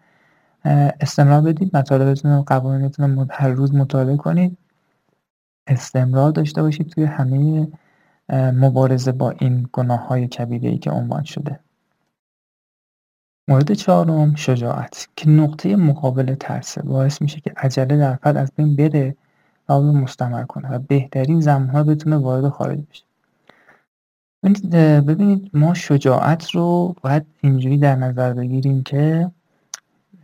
[1.00, 1.78] استمرار بدید.
[1.78, 4.58] مطالبتون رو قوانینتون رو هر روز مطالعه کنید.
[5.68, 7.68] استمرار داشته باشید توی همه
[8.34, 11.60] مبارزه با این گناه های کبیره ای که عنوان شده.
[13.48, 15.08] مورد چهارم شجاعت.
[15.16, 16.82] که نقطه مقابل ترسه.
[16.82, 19.16] باعث میشه که عجله در فرد از بین بره
[19.70, 23.04] و مستمر کنه و بهترین ها بتونه وارد خارج بشه.
[25.08, 29.32] ببینید ما شجاعت رو باید اینجوری در نظر بگیریم که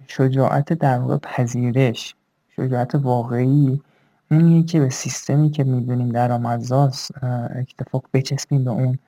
[0.07, 2.15] شجاعت در واقع پذیرش
[2.55, 3.81] شجاعت واقعی
[4.31, 7.23] اونیه که به سیستمی که می‌دونیم در آمدزاست
[7.55, 8.99] اکتفاق بچسبیم به اون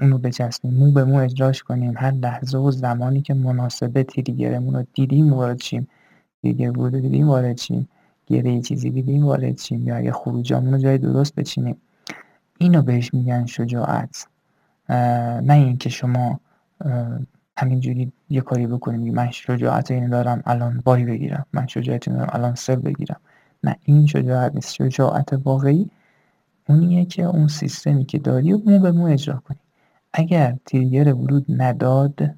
[0.00, 0.74] اونو بچسبیم.
[0.74, 1.94] مو به مو اجراش کنیم.
[1.96, 5.88] هر لحظه و زمانی که مناسبه تریگرمون رو دیدیم وارد شیم.
[6.42, 7.88] دیگه بوده دیدیم وارد شیم.
[8.26, 9.88] گره چیزی دیدیم وارد شیم.
[9.88, 11.76] یا یه خروجامون رو جای درست بچینیم.
[12.58, 14.26] اینو بهش میگن شجاعت.
[14.88, 16.40] نه اینکه شما
[17.56, 21.46] همینجوری یه کاری بکنیم من شجاعت اینو دارم الان بای بگیرم.
[21.52, 23.20] من شجاعت اینو دارم الان سر بگیرم.
[23.64, 24.74] نه این شجاعت نیست.
[24.74, 25.90] شجاعت واقعی
[26.68, 29.58] اونیه که اون سیستمی که داری مو به مو اجرا کنی.
[30.12, 32.34] اگر تریگر ورود نداد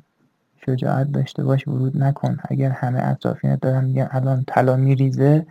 [0.66, 2.36] شجاعت داشته باش ورود نکن.
[2.48, 5.46] اگر همه اطرافینت دارن میگن الان طلا میریزه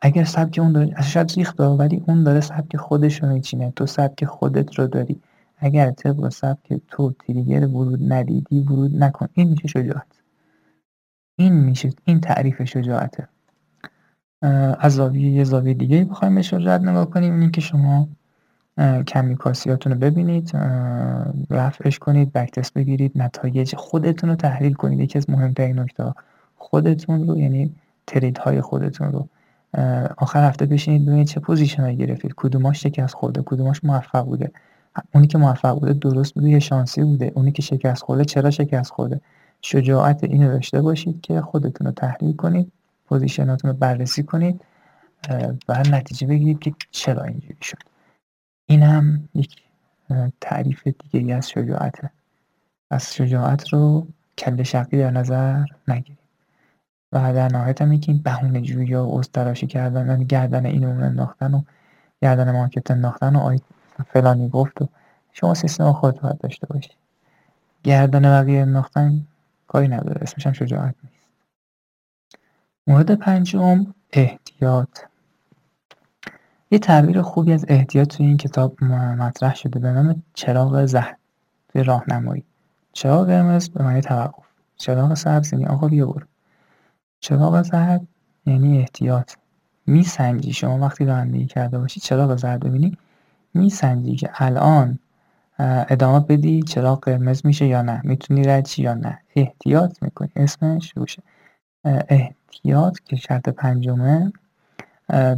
[0.00, 3.72] اگر سبک اون داره شاید ریخت ولی اون داره سبک خودش رو میچینه.
[3.76, 5.20] تو سبک خودت رو داری.
[5.64, 9.28] اگر طبق سبک تو تریگر ورود ندیدی ورود نکن.
[9.32, 10.22] این میشه شجاعت.
[11.38, 13.28] این میشه این تعریف شجاعته.
[14.78, 17.34] از زاویه یه زاویه دیگه بخوایم به شجاعت نگاه کنیم.
[17.34, 18.08] اینی که شما
[19.06, 20.56] کمیکاسیاتون رو ببینید
[21.50, 25.00] رفعش کنید backtest بگیرید نتایج خودتون رو تحلیل کنید.
[25.00, 26.12] یکی از مهمترین نکته
[26.56, 27.74] خودتون رو یعنی
[28.06, 29.28] trade های خودتون رو.
[30.16, 32.34] آخر هفته بشینید ببینید چه position گرفتید.
[32.36, 34.50] کدوماش شکست خورده کدوماش موفق بوده.
[35.14, 37.32] اونی که موفق بوده درست بوده یا شانسی بوده.
[37.34, 39.20] اونی که شکست خورده چرا شکست خورده؟
[39.62, 42.72] شجاعت اینو داشته باشید که خودتون رو تحلیل کنید
[43.06, 44.60] position اتون رو بررسی کنید
[45.68, 47.78] و نتیجه بگیرید که چرا اینجوری شد.
[48.66, 49.62] این هم یک
[50.40, 52.10] تعریف دیگه از شجاعته.
[52.90, 54.06] از شجاعت رو
[54.38, 56.18] کل شقی در نظر نگیرید.
[57.12, 61.62] و در نهایت هم این بهونه جویی یا تراشی کردن یعنی گردن اینو انداختن و
[62.22, 63.58] گردن مارکت انداختن و
[64.02, 64.88] فلانی گفت و
[65.32, 66.96] شما سیستم خود باید داشته باشید
[67.82, 69.26] گردن بقیه انداختن
[69.68, 70.22] کاری نداره.
[70.22, 71.28] اسمش هم شجاعت نیست.
[72.86, 74.98] مورد پنجم احتیاط.
[76.70, 79.78] یه تعبیر خوبی از احتیاط توی این کتاب مطرح شده.
[79.78, 81.16] به نام چراغ زهر
[81.68, 82.44] توی راهنمایی.
[82.92, 84.44] چراغ قرمز به معنی توقف.
[84.76, 86.26] چراغ سبز یعنی آقا بیا برو.
[87.20, 88.06] چراغ زرد
[88.46, 89.32] یعنی احتیاط.
[89.86, 90.52] میسنجی.
[90.52, 92.98] شما وقتی رانندگی کرده باشی چراغ زرد ببینی
[93.54, 94.98] میسنجی که الان
[95.58, 99.18] ادامه بدی چراغ قرمز میشه یا نه می‌تونی رد یا نه.
[99.36, 100.30] احتیاط می‌کنی.
[100.36, 101.22] اسمش روشه
[101.84, 104.32] احتیاط که شرط پنجمه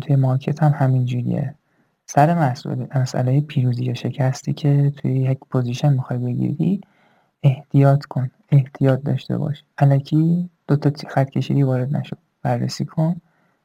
[0.00, 1.54] توی market هم همین جوریه.
[2.06, 6.80] سر مسئله مسئله پیروزی یا شکستی که توی یک position می‌خوای بگیری
[7.42, 8.30] احتیاط کن.
[8.52, 9.64] احتیاط داشته باش.
[9.78, 12.16] الکی دو تا خط کشیدی وارد نشو.
[12.42, 13.16] بررسی کن.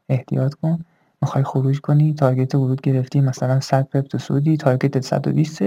[0.10, 0.86] احتیاط کن.
[1.22, 5.62] می‌خوای خروج کنی target ورود گرفتی مثلا 100 pip سودی target 120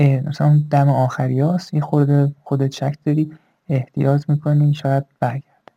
[0.00, 3.32] مثلا دم آخری هست یه خورده خودت شک داری
[3.68, 5.72] احتیاط می‌کنی شاید برگرد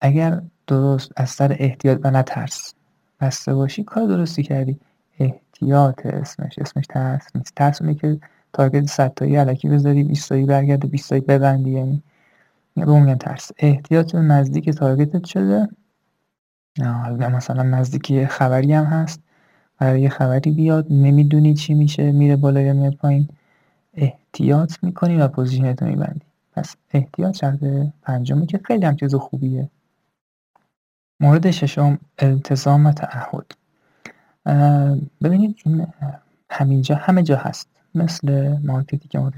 [0.00, 2.74] اگر درست از سر احتیاط و نه ترس
[3.20, 4.80] بسته باشی کار درستی کردی.
[5.20, 7.52] احتیاط اسمش اسمش ترس نیست.
[7.56, 8.20] ترس اونه که
[8.52, 12.02] تارگت 100 تایی علکی بذاری 20 تایی برگرده 20 تایی ببندی یعنی
[12.76, 13.52] به میگن ترس.
[13.58, 15.68] احتیاط نزدیک تارگتت شده.
[16.80, 19.20] حالا مثلا نزدیکی خبری هم هست
[19.78, 23.28] برای یه خبری بیاد نمی‌دونی چی میشه میره بالا یا میاد پایین
[23.94, 26.26] احتیاط می‌کنی و position تو میبندی.
[26.52, 27.58] پس احتیاط شرط
[28.02, 29.68] پنجمی که خیلی هم چیز خوبیه.
[31.20, 33.54] مورد ششم التزام و تعهد
[35.22, 35.86] ببینید این
[36.50, 37.68] همینجا همه جا هست.
[37.94, 39.32] مثل market ی که ما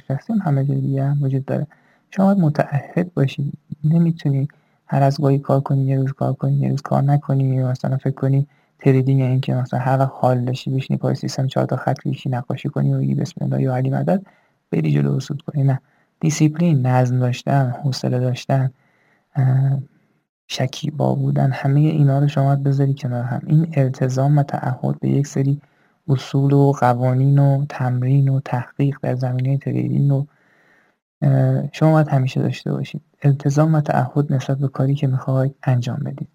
[0.45, 1.67] همه جا دیگه هم وجود داره.
[2.11, 3.53] شما متعهد باشید
[3.85, 4.49] نمی‌تونی
[4.87, 7.97] هر از گاهی کار کنی یه روز کار کنی یه روز کار نکنی یا مثلا
[7.97, 8.47] فکر کنی
[8.79, 12.29] trading این که مثلا هر وقت حال داشتی بشینی پای سیستم چهار تا خط کشی
[12.29, 14.23] نقاشی کنی و بگی بسم الله یا علی مدد
[14.71, 15.63] بری جلو اصول کنی.
[15.63, 15.81] نه.
[16.21, 18.71] دیسیپلین نظم داشتن حوصله داشتن
[20.47, 23.43] شکیبا بودن همه اینا رو شما بذاری کنار هم.
[23.47, 25.61] این التزام و تعهد به یک سری
[26.09, 30.27] اصول و قوانین و تمرین و تحقیق در زمینه trading و
[31.73, 33.03] شما باید همیشه داشته باشید.
[33.25, 36.29] التزام و تعهد نسبت به کاری که می‌خواید انجام بدید.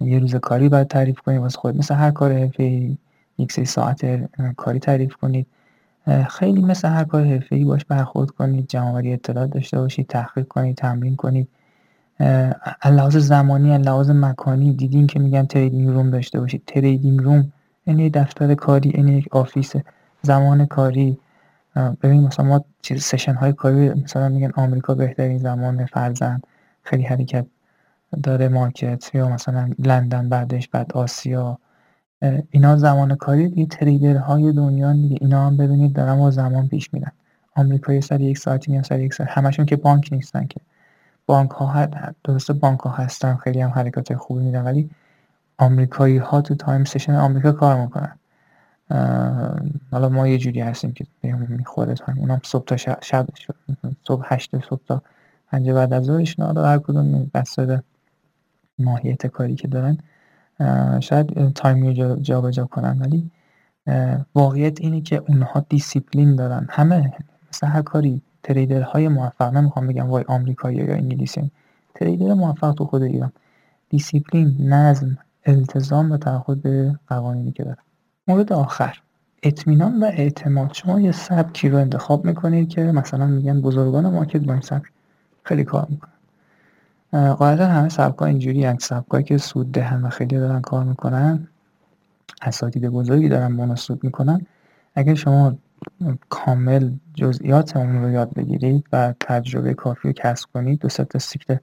[0.00, 2.96] یه روز کاری باید تعریف کنید واسه خود مثل هر کار حرفه
[3.38, 4.00] یک سری ساعت
[4.56, 5.46] کاری تعریف کنید.
[6.28, 10.76] خیلی مثل هر کار حرفه ای باش برخورد کنید جمع‌آوری اطلاعات داشته باشید تحقیق کنید
[10.76, 11.48] تمرین کنید.
[12.84, 16.62] لحاظ زمانی لحاظ مکانی دیدین که میگن trading room داشته باشید.
[16.66, 17.52] trading room
[17.86, 19.72] یعنی دفتر کاری یعنی یک office
[20.22, 21.18] زمان کاری.
[21.76, 26.40] ببین مثلا ما چیز session های کاری مثلا میگن آمریکا بهترین زمان فرضا
[26.82, 27.46] خیلی حرکت
[28.22, 31.58] داره market یا مثلا لندن بعدش بعد آسیا.
[32.50, 36.94] اینا زمان کاری دیگه trader های دنیا دیگه اینا هم ببینید دارن با زمان پیش
[36.94, 37.12] میرن.
[37.54, 39.30] آمریکایی سر یک ساعتی میان سر یک ساعت.
[39.32, 40.60] همشون که بانک نیستن که.
[41.26, 41.86] بانک ها
[42.24, 44.90] درسته بانک ها هستن خیلی هم حرکات خوبی میدن ولی
[45.58, 48.18] آمریکایی ها تو time session آمریکا کار می‌کنن.
[49.90, 53.26] حالا ما یه جوری هستیم که بهمون می‌خوره time اونم صبح تا شب, شب
[54.08, 55.02] صبح هشت صبح تا
[55.50, 57.82] پنج بعد از ظهرش حالا هر کدوم بسته
[58.78, 59.98] ماهیت کاری که دارن
[61.00, 63.30] شاید time رو جابجا جا کنن ولی
[64.34, 66.66] واقعیت اینه که اونها دیسیپلین دارن.
[66.70, 67.12] همه
[67.52, 68.22] مثل هر کاری
[68.92, 71.50] های موفق نمی‌خوام بگم وای آمریکایی یا انگلیسی
[71.94, 73.32] trader موفق تو خود ایران.
[73.88, 77.87] دیسیپلین نظم التزام و تعهد به قوانینی که دارن.
[78.28, 78.98] مورد آخر.
[79.42, 80.72] اطمینان و اعتماد.
[80.72, 84.86] شما یه سبکی رو انتخاب می‌کنید که مثلا میگن بزرگان market با این سبک
[85.42, 87.32] خیلی کار می‌کنن.
[87.32, 91.48] قاعدتا همه سبکا اینجوری هست سبکایی که سود دهن و خیلی دارن کار می‌کنن
[92.42, 94.46] اساتید بزرگی دارن بونا سود می‌کنن.
[94.94, 95.56] اگر شما
[96.28, 101.56] کامل جزئیات اون رو یاد بگیرید و تجربه کافی رو کسب کنید دو تا سیکل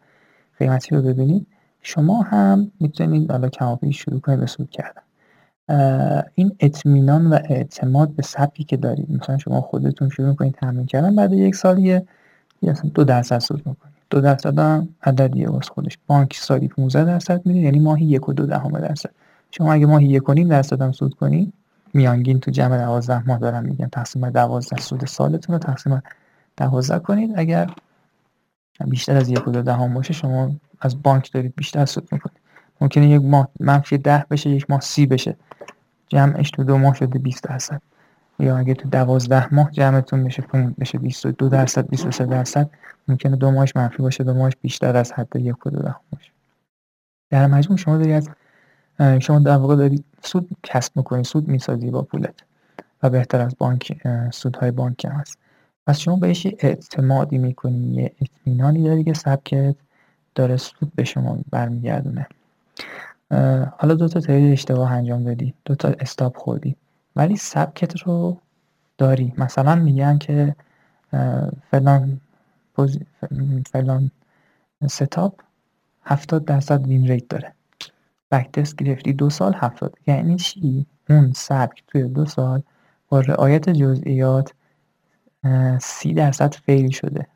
[0.59, 1.47] قیمتی رو ببینید
[1.81, 5.01] شما هم می‌تونید حالا کمابی شروع کنید به سود کردن.
[6.35, 9.11] این اطمینان و اعتماد به سبکی که دارید.
[9.11, 12.05] مثلا شما خودتون شروع کنید تمرین کردن بعد یک سال یه
[12.67, 13.95] اصلا دو درصد سود می‌کنید.
[14.09, 15.97] دو درصد هم عددیه واسه خودش.
[16.07, 19.09] بانک سالی 15 درصد میده یعنی ماهی یک و دو دهم درصد.
[19.51, 21.53] شما اگه ماهی یک و نیم درصد هم سود کنید
[21.93, 26.03] میانگین تو جمع دوازده ماه دارم میگم تقسیم دوازده سود سالتون رو تقسیم
[26.57, 27.31] دوازده کنید.
[27.35, 27.69] اگر
[28.87, 30.51] بیشتر از یک و دو دهم باشه شما
[30.81, 32.44] از بانک دارید بیشتر سود می‌کنید.
[32.81, 35.37] ممکنه یک ماه منفی ده بشه یک ماه سی بشه.
[36.07, 37.81] جمعش تو دو ماه شده 20 درصد.
[38.39, 40.43] یا اگه تو دوازده ماه جمعتون بشه
[40.79, 42.69] بشه 22 درصد 23 درصد
[43.07, 46.31] ممکنه دو ماهش منفی باشه دو ماهش بیشتر از حد یک و دو دهم باشه.
[47.29, 48.29] در مجموع شما داری از
[49.19, 52.35] شما در واقع داری سود کسب می‌کنی سود می‌سازی با پولت
[53.03, 55.37] و بهتر از بانک سودهای بانک هم هست.
[55.87, 59.75] پس شما بهش اعتمادی می‌کنی یه اطمینانی داری که سبکت
[60.35, 62.27] داره سود به شما برمیگردونه.
[63.77, 66.75] حالا دو تا trade اشتباه انجام دادی دو تا stop خوردی
[67.15, 68.37] ولی سبکت رو
[68.97, 69.33] داری.
[69.37, 70.55] مثلا میگن که
[71.71, 72.21] فلان
[73.71, 74.11] فلان
[74.87, 75.41] setup
[76.03, 77.53] هفتاد درصد win rate داره.
[78.31, 79.95] backtest گرفتی دو سال هفتاد.
[80.07, 82.61] یعنی چی؟ اون سبک توی دو سال
[83.09, 84.53] با رعایت جزئیات
[85.81, 87.27] سی درصد fail شده.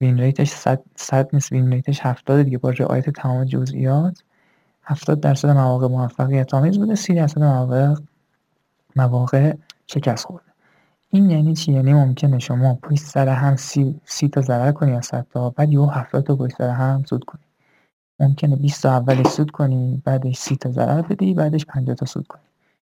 [0.00, 1.52] win rate ش صد, صد نیست.
[1.52, 2.58] win rate ش هفتاد دیگه.
[2.58, 4.22] با رعایت تمام جزئیات
[4.84, 6.94] هفتاد درصد مواقع موفقیت آمیز بوده.
[6.94, 7.94] سی درصد مواقع
[8.96, 9.54] مواقع
[9.86, 10.50] شکست خورده.
[11.10, 15.00] این یعنی چی؟ یعنی ممکنه شما پشت سر هم سی, سی تا ضرر کنی یا
[15.00, 17.42] صد تا بعد یه هفتاد تا پشت سر هم سود کنی.
[18.20, 22.26] ممکنه 20 تا اولش سود کنی بعدش سی تا ضرر بدی بعدش 50 تا سود
[22.26, 22.42] کنی.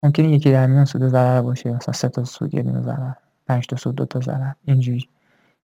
[0.04, 3.14] ممکنه یکی در میان سود ضرر باشه مثلا سه تا سود یه دونه ضرر
[3.47, 4.51] 5 تا سود دو تا ضرر.
[4.66, 5.10] اینجوری.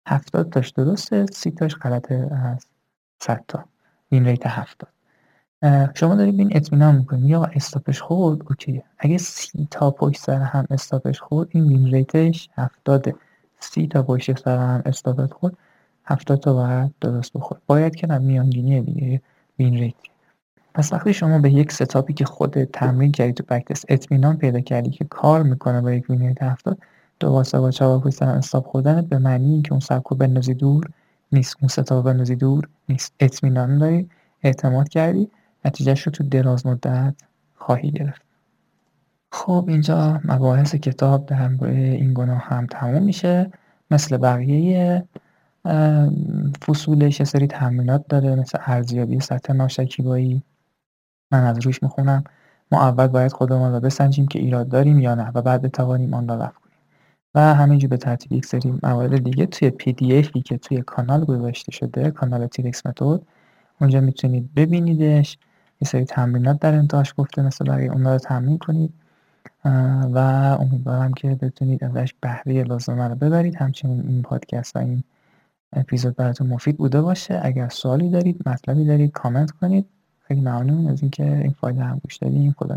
[0.09, 2.65] 70 تاش درسته سی تاش غلطه از
[3.21, 3.65] 100 تا.
[4.09, 4.89] win rate 70
[5.93, 7.29] شما دارید به این اطمینان می‌کنید.
[7.29, 8.83] یا stop ش خورد okay.
[8.99, 13.15] اگه سی تا پشت سر هم stop ش خورد این win rate ش هفتاده.
[13.59, 15.57] سی تا پشت سر هم stop ش خورد
[16.05, 17.61] هفتاد تا باید درست بخورد.
[17.67, 19.21] باید که نه میانگینی دیگه
[19.59, 19.95] win rate.
[20.73, 24.59] پس وقتی شما به یک setup ی که خود تمرین کردی تو backtest اطمینان پیدا
[24.59, 26.77] کردی که کار می‌کنه با یک win rate هفتاد
[27.19, 30.89] دو واسه با پشت سر stop خوردنت به معنی اینکه اون سبکو بندازی دور
[31.31, 31.55] نیست.
[31.61, 33.13] اون ستاپ بندازی دور نیست.
[33.19, 34.09] اطمینان داری
[34.43, 35.29] اعتماد کردی
[35.65, 37.15] نتیجهش رو تو دراز مدت
[37.55, 38.21] خواهی گرفت.
[39.31, 43.51] خب اینجا مباحث کتاب در مورد این گناه هم تموم میشه.
[43.91, 45.03] مثل بقیه
[46.65, 50.43] فصولش یه سری تمرینات داره مثل ارزیابی سطح ناشکیبایی.
[51.31, 52.23] من از روش می‌خونم.
[52.71, 56.27] ما اول باید خودمان را بسنجیم که ایراد داریم یا نه و بعد بتوانیم آن
[56.27, 56.68] را رفع کنیم.
[57.35, 61.25] و همینجور به ترتیب یک سری موارد دیگه توی پی دی افی که توی کانال
[61.25, 63.21] گذاشته شده کانال تیرکس متد
[63.81, 65.37] اونجا می‌تونید ببینیدش.
[65.81, 68.93] یه سری تمرینات در انتهاش گفته مثل برای اون رو تمرین کنید.
[70.13, 70.17] و
[70.59, 73.55] امیدوارم که بتونید ازش بهره لازمه رو ببرید.
[73.55, 75.03] همچنین این پادکست و این
[75.73, 77.39] اپیزود براتون مفید بوده باشه.
[77.43, 79.85] اگر سوالی دارید مطلبی دارید کامنت کنید.
[80.27, 82.75] خیلی ممنون از اینکه این فایل هم گوش دادیم خدا